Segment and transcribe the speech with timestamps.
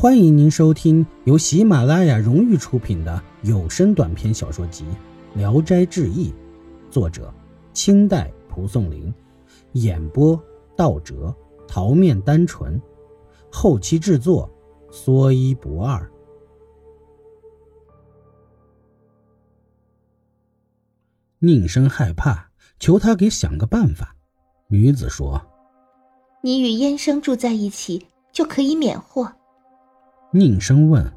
[0.00, 4.82] 欢迎您收听由喜马拉雅荣誉出品的有声短篇小说集
[5.38, 6.30] 《聊斋志异》，
[6.90, 7.30] 作者
[7.74, 9.12] 清代蒲松龄，
[9.72, 10.42] 演播
[10.74, 11.36] 道哲、
[11.68, 12.80] 桃面单纯，
[13.52, 14.50] 后期制作
[14.90, 16.10] 说一不二。
[21.40, 24.16] 宁生害怕，求他给想个办法。
[24.68, 25.42] 女子说
[26.40, 29.30] ：“你与燕生住在一起，就可以免祸。”
[30.32, 31.12] 宁生问：“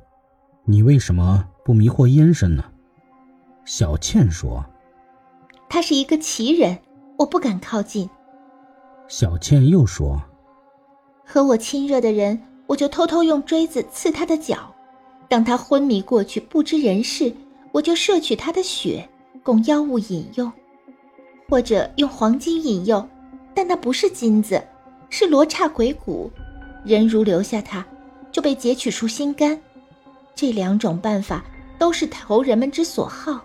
[0.66, 2.64] 你为什么不迷惑燕生呢？”
[3.64, 4.66] 小倩说
[5.70, 6.76] ：“他是一个奇人，
[7.20, 8.10] 我不敢靠近。”
[9.08, 10.20] 小倩又说
[11.24, 14.74] ：“和我亲热的人，我就偷偷用锥子刺他的脚，
[15.30, 17.32] 当他昏迷过去不知人事，
[17.72, 19.08] 我就摄取他的血，
[19.44, 20.52] 供妖物饮用，
[21.48, 23.08] 或者用黄金引诱，
[23.54, 24.60] 但那不是金子，
[25.12, 26.32] 是罗刹鬼骨，
[26.84, 27.86] 人如留下他。”
[28.34, 29.58] 就被截取出心肝，
[30.36, 31.46] 这两种办法
[31.80, 33.40] 都是头人们之所好。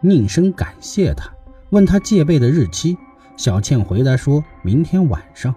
[0.00, 1.30] 宁生感谢他，
[1.70, 2.96] 问他戒备的日期。
[3.36, 5.54] 小倩回答说：“明天晚上。”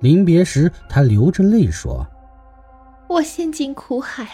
[0.00, 2.06] 临别时，他流着泪说
[3.08, 4.28] ：“我陷进苦海，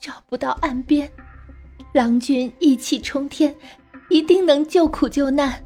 [0.00, 1.10] 找不到岸边。
[1.92, 3.54] 郎君意气冲天，
[4.08, 5.62] 一定能救苦救难。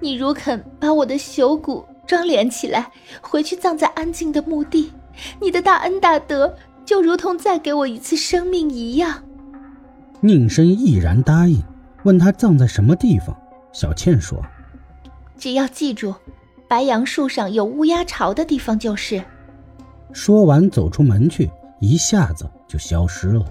[0.00, 2.90] 你如肯把我的朽骨装殓起来，
[3.20, 4.92] 回去葬在安静的墓地。”
[5.40, 9.22] 你的大恩大德就如同再给我一次生命一样。
[10.20, 11.62] 宁生毅然答应，
[12.02, 13.36] 问他葬在什么地方。
[13.72, 14.42] 小倩说
[15.38, 16.14] ：“只要记住，
[16.66, 19.22] 白杨树上有乌鸦巢的地方就是。”
[20.12, 23.44] 说完走出门去，一下子就消失了。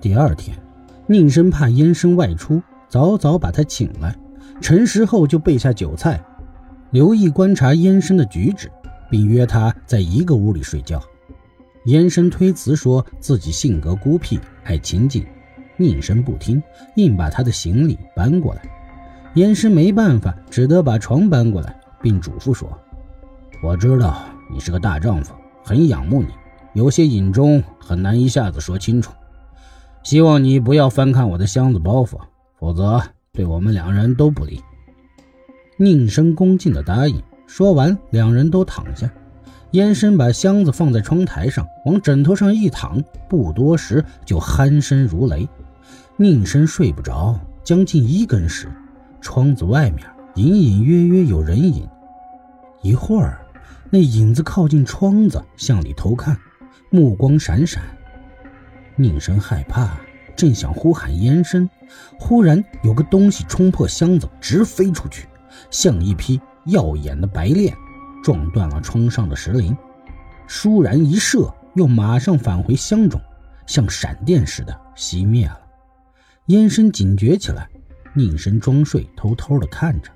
[0.00, 0.56] 第二天，
[1.06, 4.16] 宁生怕燕生外出，早早把他请来，
[4.60, 6.22] 辰时后就备下酒菜，
[6.92, 8.70] 留意观察燕生的举止。
[9.10, 11.02] 并约他在一个屋里睡觉。
[11.86, 15.24] 燕生推辞说自己性格孤僻，爱清静。
[15.76, 16.62] 宁生不听，
[16.96, 18.62] 硬把他的行李搬过来。
[19.34, 22.66] 燕生没办法，只得把床搬过来，并嘱咐说
[23.62, 26.28] ：“我知道你是个大丈夫，很仰慕你，
[26.72, 29.12] 有些隐衷很难一下子说清楚。
[30.02, 32.18] 希望你不要翻看我的箱子包袱，
[32.58, 33.02] 否则
[33.32, 34.62] 对我们两人都不利。”
[35.78, 37.22] 宁生恭敬地答应。
[37.46, 39.10] 说完，两人都躺下。
[39.72, 45.48] 燕生把箱子放在窗台上，往枕头上一躺，不多时就鼾声如雷。
[46.16, 48.68] 宁生睡不着，将近一更时，
[49.20, 51.86] 窗子外面隐隐约约有人影。
[52.82, 53.38] 一会儿，
[53.90, 56.36] 那影子靠近窗子，向里偷看，
[56.90, 57.82] 目光闪闪。
[58.94, 59.98] 宁生害怕，
[60.34, 61.68] 正想呼喊燕生，
[62.18, 65.28] 忽然有个东西冲破箱子，直飞出去，
[65.70, 66.40] 像一匹。
[66.66, 67.74] 耀眼的白链
[68.22, 69.76] 撞断了窗上的石林，
[70.48, 73.20] 倏然一射，又马上返回箱中，
[73.66, 75.60] 像闪电似的熄灭了。
[76.46, 77.68] 燕生警觉起来，
[78.14, 80.10] 宁生装睡，偷偷的看着。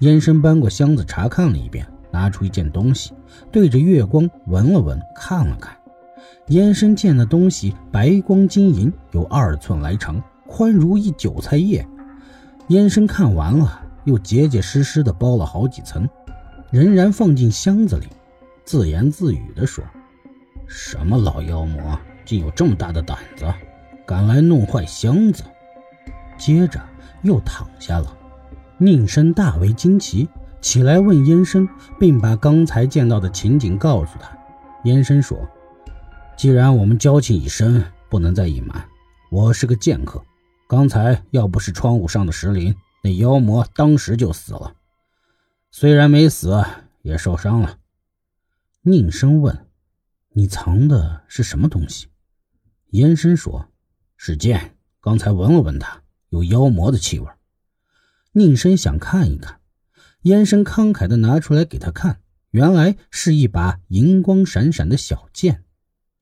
[0.00, 3.12] 燕生搬过箱子查看了一遍，拿出一件东西，
[3.52, 5.76] 对着月光闻了闻，看了看。
[6.48, 11.86] 燕生见那东西白光晶莹，有二寸来长，宽如一韭菜叶。
[12.68, 13.79] 燕生看完了。
[14.04, 16.08] 又结结实实的包了好几层，
[16.70, 18.06] 仍然放进箱子里，
[18.64, 19.84] 自言自语地说
[20.66, 23.44] ：“什么老妖魔，竟有这么大的胆子，
[24.06, 25.42] 敢来弄坏箱子？”
[26.38, 26.80] 接着
[27.22, 28.16] 又躺下了。
[28.78, 30.28] 宁生大为惊奇，
[30.60, 31.68] 起来问燕生，
[31.98, 34.30] 并把刚才见到的情景告诉他。
[34.84, 35.38] 燕生说
[36.36, 38.82] ：“既然我们交情已深，不能再隐瞒。
[39.30, 40.24] 我是个剑客，
[40.66, 44.76] 刚才要不是窗户上的石林。”那妖魔当时就死了，
[45.70, 46.62] 虽然没死，
[47.02, 47.78] 也受伤了。
[48.82, 49.66] 宁生问
[50.34, 52.08] ：“你藏的是什么东西？”
[52.92, 53.68] 燕生说
[54.18, 54.76] ：“是剑。
[55.00, 57.26] 刚才闻了闻它，有妖魔的气味。”
[58.32, 59.60] 宁生想看一看，
[60.22, 65.64] 燕生慷慨的拿出来给他看，原来是一把银光闪闪的小剑。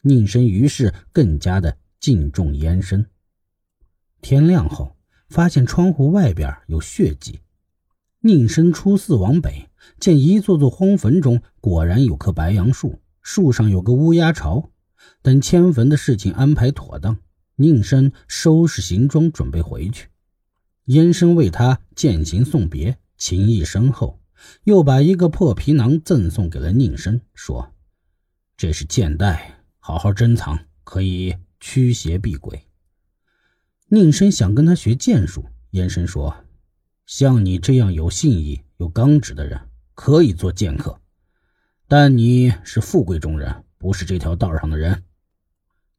[0.02, 3.06] 宁生于是更加的敬重燕生。
[4.20, 4.97] 天亮后。
[5.28, 7.40] 发现窗户外边有血迹，
[8.20, 9.68] 宁生出寺往北，
[10.00, 14.70] 见一座座荒坟中果然有棵白杨树，树上有个乌鸦巢。
[15.22, 17.18] 等迁坟的事情安排妥当，
[17.56, 20.08] 宁生收拾行装准备回去。
[20.86, 24.20] 燕生为他饯行送别，情谊深厚，
[24.64, 27.74] 又把一个破皮囊赠送给了宁生，说
[28.56, 32.62] ：“这是剑袋，好好珍藏，可以驱邪避鬼。”
[33.90, 36.44] 宁生想跟他学剑术，燕生说
[37.06, 39.58] ：“像你这样有信义、有刚直的人，
[39.94, 41.00] 可以做剑客，
[41.86, 45.04] 但你是富贵中人，不是这条道上的人。”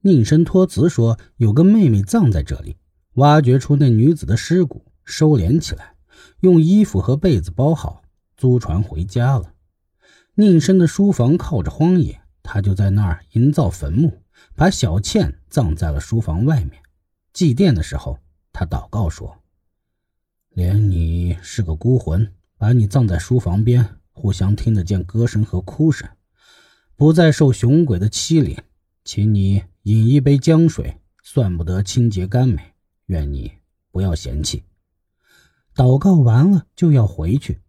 [0.01, 2.77] 宁生托辞说有个妹妹葬在这里，
[3.15, 5.95] 挖掘出那女子的尸骨，收敛起来，
[6.41, 8.03] 用衣服和被子包好，
[8.37, 9.53] 租船回家了。
[10.35, 14.21] 宁生的书房靠着荒野，他就在那儿营造坟墓，
[14.55, 16.79] 把小倩葬在了书房外面。
[17.33, 18.19] 祭奠的时候，
[18.51, 19.37] 他祷告说
[20.49, 26.09] ：“连你是个孤魂，把你葬在书房边，互相听得见歌声和哭声。”
[26.95, 28.61] 不再受雄鬼的欺凌，
[29.05, 32.73] 请你饮一杯江水，算不得清洁甘美。
[33.05, 33.53] 愿你
[33.89, 34.65] 不要嫌弃。
[35.73, 37.61] 祷告完了就要回去，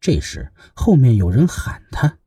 [0.00, 2.18] 这时后面有人喊他：“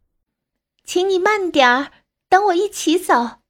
[0.83, 1.91] 请你慢点儿，
[2.27, 3.41] 等我一起走。”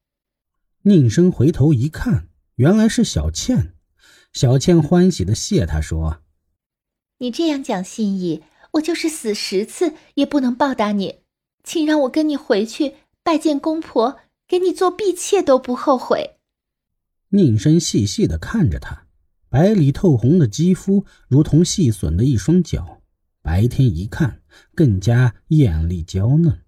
[0.83, 3.73] 宁生回头一看，原来是小倩。
[4.33, 6.21] 小倩欢喜的谢他说
[7.19, 8.43] ：“你这样讲信义，
[8.73, 11.19] 我就是死十次也不能报答你。”
[11.63, 16.37] 请让我跟你回去拜见公婆，给你做婢妾都不后悔。
[17.29, 19.05] 宁生细细的看着他，
[19.49, 23.01] 白里透红的肌肤如同细损的一双脚，
[23.41, 24.41] 白天一看
[24.73, 26.61] 更加艳丽娇嫩。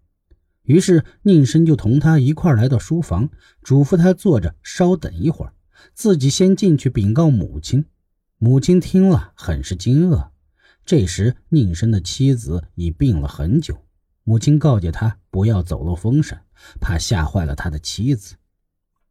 [0.63, 3.29] 于是宁生就同他一块来到书房，
[3.63, 5.53] 嘱咐他坐着稍等一会儿，
[5.93, 7.85] 自己先进去禀告母亲。
[8.37, 10.29] 母亲听了很是惊愕。
[10.85, 13.85] 这时宁生的妻子已病了很久。
[14.23, 16.39] 母亲告诫他不要走漏风声，
[16.79, 18.35] 怕吓坏了他的妻子。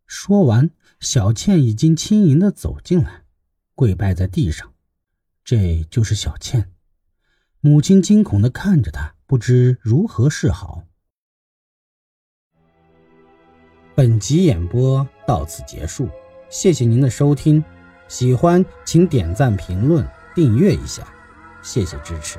[0.06, 0.70] 说完，
[1.00, 3.24] 小倩已经轻盈的走进来，
[3.74, 4.72] 跪拜在地上。
[5.44, 6.72] 这就是小倩。
[7.60, 10.84] 母亲惊恐的看着她，不知如何是好。
[13.94, 16.08] 本集演播到此结束，
[16.50, 17.64] 谢谢您的收听。
[18.08, 21.06] 喜欢请点赞、评论、订阅一下，
[21.62, 22.38] 谢谢支持。